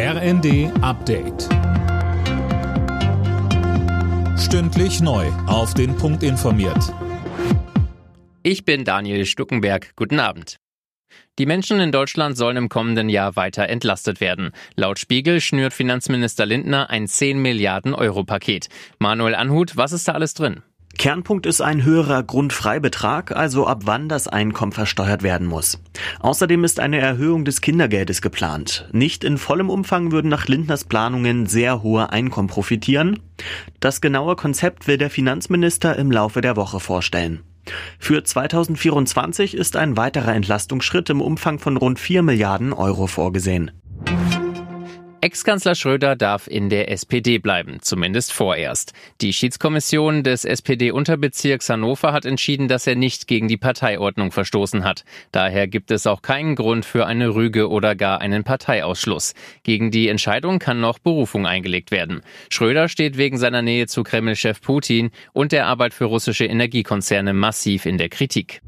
RND 0.00 0.70
Update. 0.80 1.48
Stündlich 4.38 5.00
neu. 5.00 5.26
Auf 5.48 5.74
den 5.74 5.96
Punkt 5.96 6.22
informiert. 6.22 6.94
Ich 8.44 8.64
bin 8.64 8.84
Daniel 8.84 9.26
Stuckenberg. 9.26 9.96
Guten 9.96 10.20
Abend. 10.20 10.58
Die 11.40 11.46
Menschen 11.46 11.80
in 11.80 11.90
Deutschland 11.90 12.36
sollen 12.36 12.56
im 12.56 12.68
kommenden 12.68 13.08
Jahr 13.08 13.34
weiter 13.34 13.68
entlastet 13.68 14.20
werden. 14.20 14.52
Laut 14.76 15.00
Spiegel 15.00 15.40
schnürt 15.40 15.72
Finanzminister 15.72 16.46
Lindner 16.46 16.90
ein 16.90 17.08
10 17.08 17.42
Milliarden 17.42 17.92
Euro 17.92 18.22
Paket. 18.22 18.68
Manuel 19.00 19.34
Anhut, 19.34 19.76
was 19.76 19.90
ist 19.90 20.06
da 20.06 20.12
alles 20.12 20.32
drin? 20.32 20.62
Kernpunkt 20.98 21.46
ist 21.46 21.60
ein 21.60 21.84
höherer 21.84 22.24
Grundfreibetrag, 22.24 23.30
also 23.30 23.68
ab 23.68 23.82
wann 23.84 24.08
das 24.08 24.26
Einkommen 24.26 24.72
versteuert 24.72 25.22
werden 25.22 25.46
muss. 25.46 25.80
Außerdem 26.18 26.64
ist 26.64 26.80
eine 26.80 26.98
Erhöhung 26.98 27.44
des 27.44 27.60
Kindergeldes 27.60 28.20
geplant. 28.20 28.88
Nicht 28.92 29.22
in 29.22 29.38
vollem 29.38 29.70
Umfang 29.70 30.10
würden 30.10 30.28
nach 30.28 30.48
Lindners 30.48 30.82
Planungen 30.84 31.46
sehr 31.46 31.84
hohe 31.84 32.10
Einkommen 32.10 32.48
profitieren. 32.48 33.20
Das 33.78 34.00
genaue 34.00 34.34
Konzept 34.34 34.88
will 34.88 34.98
der 34.98 35.08
Finanzminister 35.08 35.94
im 35.94 36.10
Laufe 36.10 36.40
der 36.40 36.56
Woche 36.56 36.80
vorstellen. 36.80 37.44
Für 38.00 38.24
2024 38.24 39.54
ist 39.54 39.76
ein 39.76 39.96
weiterer 39.96 40.34
Entlastungsschritt 40.34 41.10
im 41.10 41.20
Umfang 41.20 41.60
von 41.60 41.76
rund 41.76 42.00
4 42.00 42.22
Milliarden 42.22 42.72
Euro 42.72 43.06
vorgesehen. 43.06 43.70
Ex-Kanzler 45.28 45.74
Schröder 45.74 46.16
darf 46.16 46.46
in 46.46 46.70
der 46.70 46.90
SPD 46.90 47.36
bleiben, 47.36 47.80
zumindest 47.82 48.32
vorerst. 48.32 48.94
Die 49.20 49.34
Schiedskommission 49.34 50.22
des 50.22 50.46
SPD-Unterbezirks 50.46 51.68
Hannover 51.68 52.14
hat 52.14 52.24
entschieden, 52.24 52.66
dass 52.66 52.86
er 52.86 52.94
nicht 52.94 53.26
gegen 53.26 53.46
die 53.46 53.58
Parteiordnung 53.58 54.32
verstoßen 54.32 54.84
hat. 54.84 55.04
Daher 55.30 55.68
gibt 55.68 55.90
es 55.90 56.06
auch 56.06 56.22
keinen 56.22 56.54
Grund 56.54 56.86
für 56.86 57.04
eine 57.04 57.34
Rüge 57.34 57.68
oder 57.68 57.94
gar 57.94 58.22
einen 58.22 58.42
Parteiausschluss. 58.42 59.34
Gegen 59.64 59.90
die 59.90 60.08
Entscheidung 60.08 60.60
kann 60.60 60.80
noch 60.80 60.98
Berufung 60.98 61.46
eingelegt 61.46 61.90
werden. 61.90 62.22
Schröder 62.48 62.88
steht 62.88 63.18
wegen 63.18 63.36
seiner 63.36 63.60
Nähe 63.60 63.86
zu 63.86 64.04
Kreml-Chef 64.04 64.62
Putin 64.62 65.10
und 65.34 65.52
der 65.52 65.66
Arbeit 65.66 65.92
für 65.92 66.06
russische 66.06 66.46
Energiekonzerne 66.46 67.34
massiv 67.34 67.84
in 67.84 67.98
der 67.98 68.08
Kritik. 68.08 68.62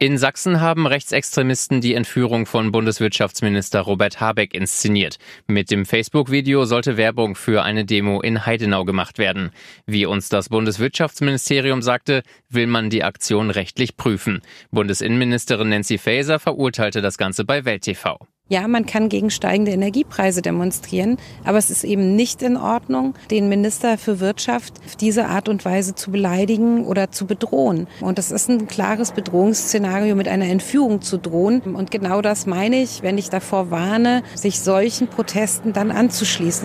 In 0.00 0.18
Sachsen 0.18 0.60
haben 0.60 0.88
Rechtsextremisten 0.88 1.80
die 1.80 1.94
Entführung 1.94 2.46
von 2.46 2.72
Bundeswirtschaftsminister 2.72 3.80
Robert 3.80 4.20
Habeck 4.20 4.52
inszeniert. 4.52 5.18
Mit 5.46 5.70
dem 5.70 5.86
Facebook-Video 5.86 6.64
sollte 6.64 6.96
Werbung 6.96 7.36
für 7.36 7.62
eine 7.62 7.84
Demo 7.84 8.20
in 8.20 8.44
Heidenau 8.44 8.84
gemacht 8.84 9.18
werden. 9.18 9.50
Wie 9.86 10.04
uns 10.04 10.28
das 10.28 10.48
Bundeswirtschaftsministerium 10.48 11.80
sagte, 11.80 12.22
will 12.50 12.66
man 12.66 12.90
die 12.90 13.04
Aktion 13.04 13.50
rechtlich 13.50 13.96
prüfen. 13.96 14.42
Bundesinnenministerin 14.72 15.68
Nancy 15.68 15.96
Faeser 15.96 16.40
verurteilte 16.40 17.00
das 17.00 17.16
Ganze 17.16 17.44
bei 17.44 17.64
Welt 17.64 17.82
TV. 17.82 18.18
Ja, 18.50 18.68
man 18.68 18.84
kann 18.84 19.08
gegen 19.08 19.30
steigende 19.30 19.72
Energiepreise 19.72 20.42
demonstrieren, 20.42 21.16
aber 21.44 21.56
es 21.56 21.70
ist 21.70 21.82
eben 21.82 22.14
nicht 22.14 22.42
in 22.42 22.58
Ordnung, 22.58 23.14
den 23.30 23.48
Minister 23.48 23.96
für 23.96 24.20
Wirtschaft 24.20 24.74
auf 24.84 24.96
diese 24.96 25.28
Art 25.28 25.48
und 25.48 25.64
Weise 25.64 25.94
zu 25.94 26.10
beleidigen 26.10 26.84
oder 26.84 27.10
zu 27.10 27.26
bedrohen. 27.26 27.86
Und 28.02 28.18
das 28.18 28.30
ist 28.30 28.50
ein 28.50 28.66
klares 28.66 29.12
Bedrohungsszenario, 29.12 30.14
mit 30.14 30.28
einer 30.28 30.44
Entführung 30.44 31.00
zu 31.00 31.16
drohen. 31.16 31.62
Und 31.62 31.90
genau 31.90 32.20
das 32.20 32.44
meine 32.44 32.82
ich, 32.82 33.02
wenn 33.02 33.16
ich 33.16 33.30
davor 33.30 33.70
warne, 33.70 34.22
sich 34.34 34.60
solchen 34.60 35.08
Protesten 35.08 35.72
dann 35.72 35.90
anzuschließen. 35.90 36.64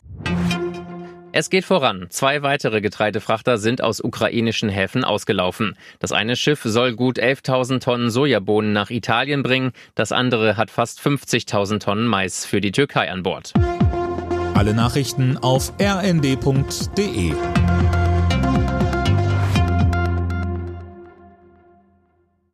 Es 1.31 1.51
geht 1.51 1.63
voran. 1.63 2.07
Zwei 2.09 2.41
weitere 2.41 2.81
Getreidefrachter 2.81 3.59
sind 3.59 3.83
aus 3.83 4.03
ukrainischen 4.03 4.67
Häfen 4.67 5.03
ausgelaufen. 5.03 5.75
Das 5.99 6.11
eine 6.11 6.35
Schiff 6.35 6.61
soll 6.63 6.95
gut 6.95 7.19
11.000 7.19 7.81
Tonnen 7.81 8.09
Sojabohnen 8.09 8.73
nach 8.73 8.89
Italien 8.89 9.43
bringen, 9.43 9.71
das 9.93 10.11
andere 10.11 10.57
hat 10.57 10.71
fast 10.71 10.99
50.000 10.99 11.79
Tonnen 11.79 12.07
Mais 12.07 12.45
für 12.45 12.61
die 12.61 12.71
Türkei 12.71 13.11
an 13.11 13.21
Bord. 13.21 13.53
Alle 14.55 14.73
Nachrichten 14.73 15.37
auf 15.37 15.71
rnd.de 15.79 17.33